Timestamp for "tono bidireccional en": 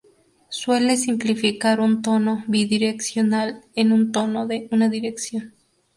2.01-3.91